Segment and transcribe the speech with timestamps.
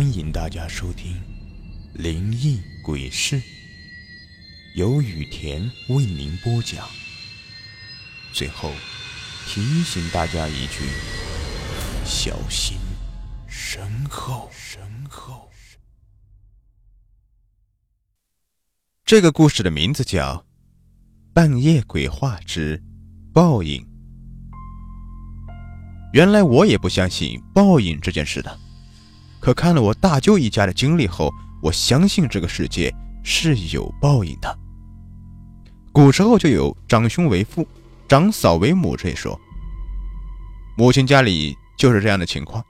[0.00, 1.12] 欢迎大家收听
[1.92, 3.36] 《灵异鬼事》，
[4.74, 6.88] 由雨田为您播讲。
[8.32, 8.72] 最后
[9.46, 10.86] 提醒大家一句：
[12.02, 12.78] 小心
[13.46, 14.48] 身后。
[14.50, 15.50] 身后。
[19.04, 20.34] 这个故事的名字叫
[21.34, 22.82] 《半夜鬼话之
[23.34, 23.82] 报应》。
[26.14, 28.69] 原来我也不相信报应这件事的。
[29.40, 31.32] 可看了我大舅一家的经历后，
[31.62, 34.58] 我相信这个世界是有报应的。
[35.92, 37.66] 古时候就有长兄为父，
[38.06, 39.38] 长嫂为母这一说。
[40.76, 42.62] 母亲家里就是这样的情况。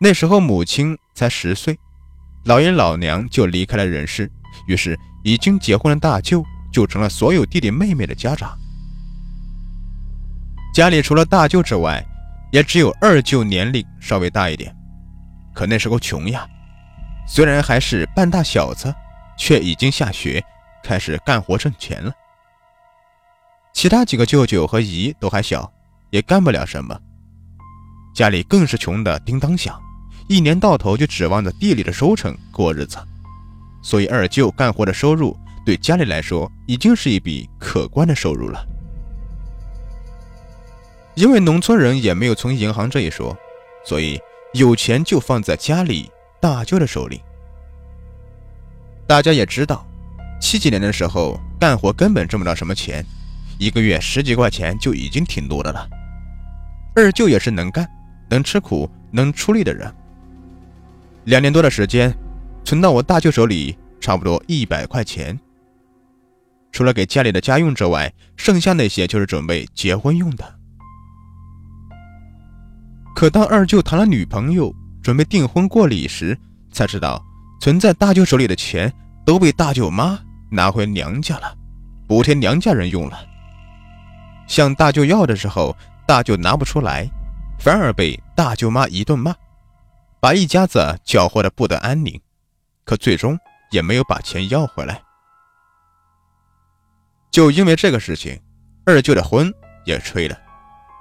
[0.00, 1.78] 那时候母亲才十岁，
[2.44, 4.30] 老爷老娘就离开了人世，
[4.66, 8.56] 于是已经结婚的大舅就成了所有弟弟妹妹的家长。
[10.72, 12.04] 家里除了大舅之外，
[12.52, 14.74] 也只有二舅年龄稍微大一点。
[15.54, 16.46] 可那时候穷呀，
[17.28, 18.92] 虽然还是半大小子，
[19.38, 20.44] 却已经下学
[20.82, 22.12] 开始干活挣钱了。
[23.72, 25.72] 其他几个舅舅和姨都还小，
[26.10, 26.98] 也干不了什么。
[28.14, 29.80] 家里更是穷得叮当响，
[30.28, 32.98] 一年到头就指望着地里的收成过日子。
[33.82, 38.66] 所以二舅干活的收入对家里来说已经是一笔可观的收入了。
[41.14, 43.36] 因为农村人也没有存银行这一说，
[43.84, 44.20] 所以。
[44.54, 46.08] 有钱就放在家里
[46.40, 47.20] 大舅的手里。
[49.04, 49.84] 大家也知道，
[50.40, 53.04] 七几年的时候干活根本挣不到什么钱，
[53.58, 55.88] 一个月十几块钱就已经挺多的了。
[56.94, 57.84] 二舅也是能干、
[58.30, 59.92] 能吃苦、能出力的人。
[61.24, 62.16] 两年多的时间，
[62.64, 65.36] 存到我大舅手里差不多一百块钱。
[66.70, 70.60] 除了给家里的家用之外，剩下那些就是准备结婚用的。
[73.14, 76.36] 可当二舅谈了女朋友，准备订婚过礼时，
[76.72, 77.24] 才知道
[77.60, 78.92] 存在大舅手里的钱
[79.24, 80.18] 都被大舅妈
[80.50, 81.56] 拿回娘家了，
[82.08, 83.18] 补贴娘家人用了。
[84.48, 85.74] 向大舅要的时候，
[86.06, 87.08] 大舅拿不出来，
[87.58, 89.32] 反而被大舅妈一顿骂，
[90.20, 92.20] 把一家子搅和的不得安宁。
[92.84, 93.38] 可最终
[93.70, 95.00] 也没有把钱要回来。
[97.30, 98.38] 就因为这个事情，
[98.84, 99.50] 二舅的婚
[99.86, 100.36] 也吹了，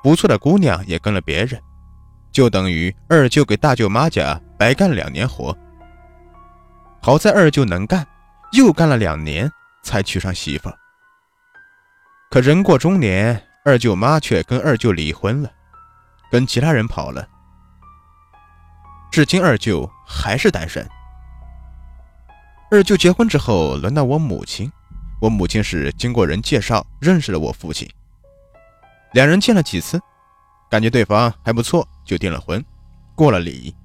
[0.01, 1.59] 不错的姑娘也跟了别人。
[2.33, 5.55] 就等于二舅给大舅妈家白干两年活。
[6.99, 8.05] 好在二舅能干，
[8.53, 9.49] 又干了两年
[9.83, 10.69] 才娶上媳妇。
[12.31, 15.51] 可人过中年，二舅妈却跟二舅离婚了，
[16.31, 17.27] 跟其他人跑了。
[19.11, 20.83] 至今二舅还是单身。
[22.71, 24.71] 二舅结婚之后，轮到我母亲。
[25.21, 27.87] 我母亲是经过人介绍认识了我父亲，
[29.13, 30.01] 两人见了几次。
[30.73, 32.65] 感觉对方还不错，就订了婚，
[33.13, 33.75] 过了礼。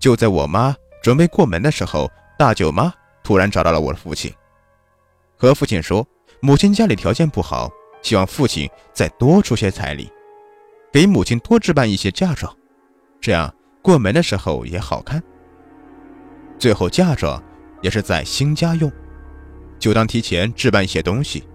[0.00, 2.92] 就在我妈准备过门的时候，大舅妈
[3.22, 4.34] 突然找到了我的父亲，
[5.36, 6.04] 和父亲说，
[6.40, 7.70] 母亲家里条件不好，
[8.02, 10.10] 希望父亲再多出些彩礼，
[10.92, 12.52] 给母亲多置办一些嫁妆，
[13.20, 15.22] 这样过门的时候也好看。
[16.58, 17.40] 最后嫁妆
[17.80, 18.90] 也是在新家用，
[19.78, 21.48] 就当提前置办一些东西。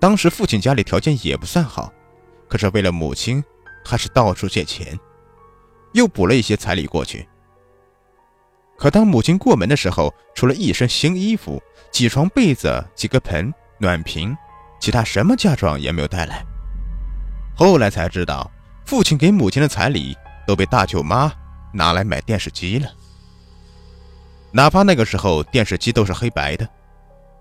[0.00, 1.92] 当时父亲家里条件也不算好。
[2.48, 3.44] 可是为了母亲，
[3.84, 4.98] 还是到处借钱，
[5.92, 7.28] 又补了一些彩礼过去。
[8.78, 14.36] 可当母亲过门的时候，除了一身新衣服、几床被子、几个盆、暖瓶，
[14.80, 16.44] 其他什么嫁妆也没有带来。
[17.56, 18.50] 后来才知道，
[18.86, 20.16] 父亲给母亲的彩礼
[20.46, 21.32] 都被大舅妈
[21.72, 22.88] 拿来买电视机了。
[24.52, 26.66] 哪怕那个时候电视机都是黑白的，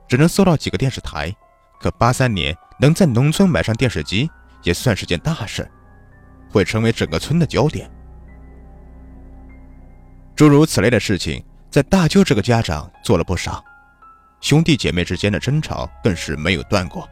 [0.07, 1.33] 只能搜到几个电视台，
[1.79, 4.29] 可八三年能在农村买上电视机。
[4.63, 5.69] 也算是件大事，
[6.49, 7.89] 会成为整个村的焦点。
[10.35, 13.63] 诸如此类的事情，在大舅这个家长做了不少，
[14.39, 17.07] 兄弟姐妹之间的争吵更是没有断过。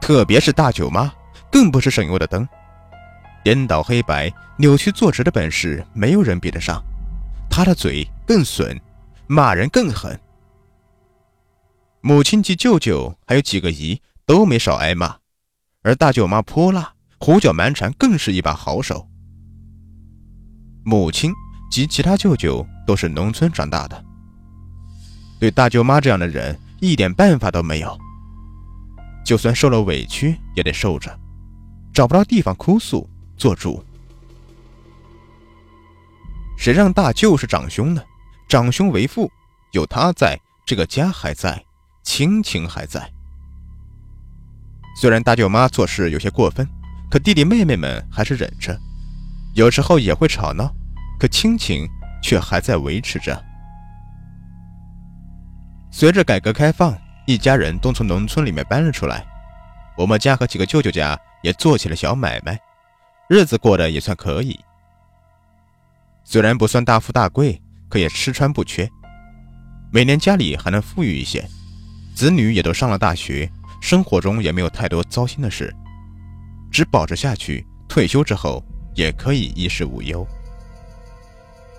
[0.00, 1.12] 特别是大舅妈，
[1.50, 2.48] 更不是省油的灯，
[3.44, 6.82] 颠倒黑白、扭曲坐直的本事，没有人比得上。
[7.50, 8.80] 她的嘴更损，
[9.26, 10.18] 骂人更狠。
[12.00, 15.16] 母亲及舅舅还有几个姨都没少挨骂。
[15.88, 19.08] 而大舅妈泼辣、胡搅蛮缠，更是一把好手。
[20.84, 21.32] 母亲
[21.70, 24.04] 及其他舅舅都是农村长大的，
[25.40, 27.98] 对大舅妈这样的人一点办法都没有。
[29.24, 31.18] 就算受了委屈，也得受着，
[31.94, 33.08] 找不到地方哭诉
[33.38, 33.82] 做主。
[36.58, 38.02] 谁让大舅是长兄呢？
[38.46, 39.30] 长兄为父，
[39.72, 41.64] 有他在，这个家还在，
[42.04, 43.10] 亲情还在。
[45.00, 46.68] 虽然大舅妈做事有些过分，
[47.08, 48.76] 可弟弟妹妹们还是忍着，
[49.54, 50.74] 有时候也会吵闹，
[51.20, 51.86] 可亲情
[52.20, 53.40] 却还在维持着。
[55.92, 56.98] 随着改革开放，
[57.28, 59.24] 一家人都从农村里面搬了出来，
[59.96, 62.58] 我们家和几个舅舅家也做起了小买卖，
[63.28, 64.58] 日子过得也算可以。
[66.24, 68.90] 虽然不算大富大贵，可也吃穿不缺，
[69.92, 71.48] 每年家里还能富裕一些，
[72.16, 73.48] 子女也都上了大学，
[73.80, 75.74] 生活中也没有太多糟心的事，
[76.70, 78.62] 只保着下去，退休之后
[78.94, 80.26] 也可以衣食无忧。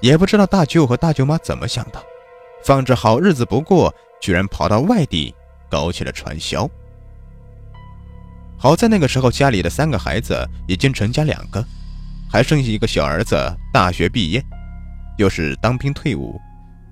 [0.01, 2.01] 也不知道大舅和大舅妈怎么想的，
[2.63, 5.34] 放着好日子不过，居然跑到外地
[5.69, 6.69] 搞起了传销。
[8.57, 11.63] 好在那个时候家里的三个孩子已经成家两个，
[12.30, 13.36] 还剩下一个小儿子
[13.74, 14.44] 大学毕业，
[15.18, 16.40] 又是当兵退伍，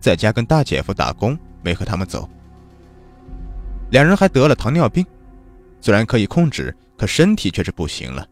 [0.01, 2.29] 在家跟大姐夫打工，没和他们走。
[3.89, 5.05] 两人还得了糖尿病，
[5.81, 8.25] 虽然可以控制，可身体却是不行了。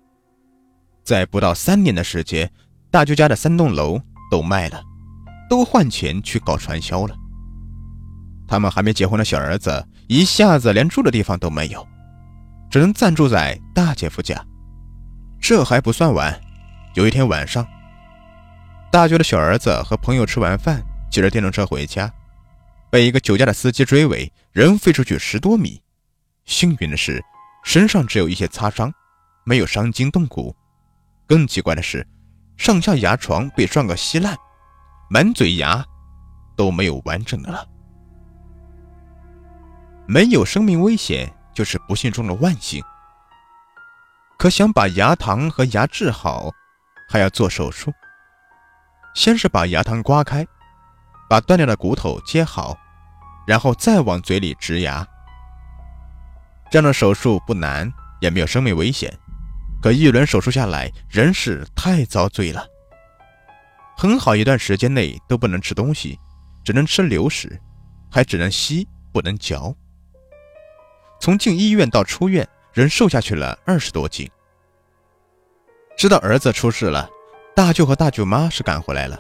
[1.03, 2.51] 在不到三年的时间，
[2.89, 4.01] 大舅家的三栋楼。
[4.31, 4.81] 都卖了，
[5.47, 7.15] 都换钱去搞传销了。
[8.47, 11.87] 他们还没结婚的小儿子一下子连住的地方都没有，
[12.71, 14.43] 只能暂住在大姐夫家。
[15.39, 16.37] 这还不算完，
[16.95, 17.65] 有一天晚上，
[18.91, 20.81] 大舅的小儿子和朋友吃完饭，
[21.11, 22.11] 骑着电动车回家，
[22.95, 25.81] 被一个酒驾的司机追尾，人飞出去十多米。
[26.45, 27.21] 幸运的是，
[27.61, 28.89] 身上只有一些擦伤，
[29.43, 30.55] 没有伤筋动骨。
[31.27, 32.07] 更奇怪的是。
[32.55, 34.33] 上下牙床被撞个稀烂，
[35.09, 35.83] 满嘴牙
[36.55, 37.67] 都没有完整的了。
[40.07, 42.81] 没有生命危险就是不幸中的万幸。
[44.37, 46.49] 可想把牙膛和牙治好，
[47.09, 47.91] 还要做手术。
[49.13, 50.47] 先是把牙膛刮开，
[51.29, 52.77] 把断掉的骨头接好，
[53.45, 55.07] 然后再往嘴里植牙。
[56.71, 59.11] 这样的手术不难，也没有生命危险。
[59.81, 62.65] 可一轮手术下来，人是太遭罪了。
[63.95, 66.19] 很好一段时间内都不能吃东西，
[66.63, 67.59] 只能吃流食，
[68.11, 69.73] 还只能吸不能嚼。
[71.21, 74.29] 从进医院到出院，人瘦下去了二十多斤。
[75.95, 77.09] 知道儿子出事了，
[77.55, 79.17] 大舅和大舅妈是赶回来了。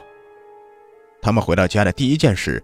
[1.21, 2.61] 他们回到家的第一件事，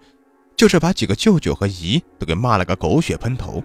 [0.62, 3.64] 就是把几个舅舅和姨都给骂了个狗血喷头，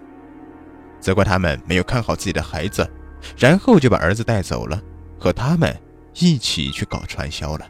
[0.99, 2.89] 责怪他们没有看好自己的孩子。
[3.37, 4.81] 然后就把儿子带走了，
[5.19, 5.79] 和他们
[6.15, 7.69] 一起去搞传销了。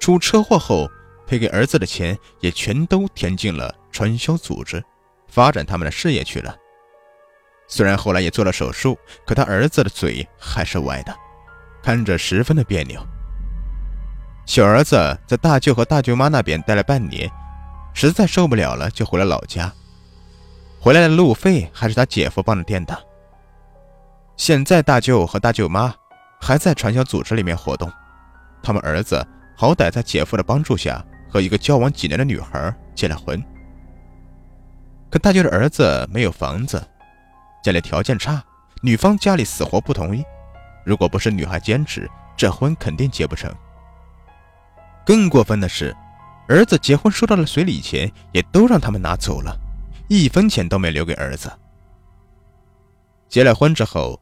[0.00, 0.90] 出车祸后
[1.24, 4.82] 赔给儿子的钱也全都填进了传销组织，
[5.28, 6.56] 发展他们的事业去了。
[7.68, 11.14] 虽然后来也做了手术，可他儿子的嘴还是歪的，
[11.80, 13.00] 看着十分的别扭。
[14.48, 14.96] 小儿子
[15.26, 17.30] 在大舅和大舅妈那边待了半年，
[17.92, 19.70] 实在受不了了，就回了老家。
[20.80, 22.98] 回来的路费还是他姐夫帮着垫的。
[24.38, 25.94] 现在大舅和大舅妈
[26.40, 27.92] 还在传销组织里面活动，
[28.62, 29.22] 他们儿子
[29.54, 33.38] 好歹在姐夫的帮助下和一个交往几年的女孩结了婚。
[35.10, 36.82] 可大舅的儿子没有房子，
[37.62, 38.42] 家里条件差，
[38.80, 40.24] 女方家里死活不同意。
[40.86, 43.54] 如果不是女孩坚持，这婚肯定结不成。
[45.08, 45.96] 更过分的是，
[46.48, 49.58] 儿子结婚收到的随礼钱也都让他们拿走了，
[50.06, 51.50] 一分钱都没留给儿子。
[53.26, 54.20] 结了婚之后。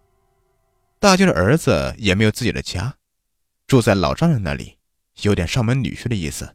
[1.00, 2.94] 大舅的儿子也没有自己的家，
[3.66, 4.78] 住在老丈人那里，
[5.22, 6.54] 有点上门女婿的意思，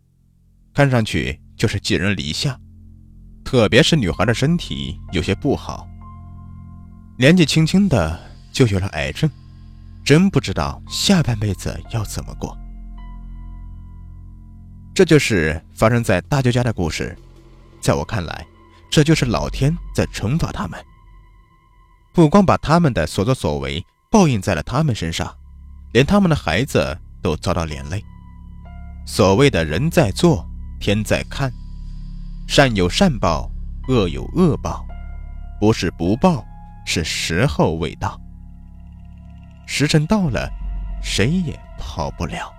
[0.74, 2.58] 看上去就是寄人篱下。
[3.44, 5.88] 特别是女孩的身体有些不好，
[7.20, 8.20] 年纪轻轻的
[8.52, 9.30] 就有了癌症，
[10.04, 12.58] 真不知道下半辈子要怎么过。
[15.02, 17.18] 这就是发生在大舅家的故事，
[17.82, 18.46] 在我看来，
[18.88, 20.80] 这就是老天在惩罚他们，
[22.14, 23.84] 不光把他们的所作所为。
[24.12, 25.36] 报应在了他们身上，
[25.92, 28.00] 连他们的孩子都遭到连累。
[29.08, 30.48] 所谓的人在做，
[30.80, 31.52] 天在看，
[32.48, 33.50] 善有善报，
[33.88, 34.86] 恶有恶报，
[35.60, 36.46] 不是不报，
[36.86, 38.22] 是时候未到。
[39.66, 40.48] 时辰到了，
[41.02, 42.54] 谁也跑不了。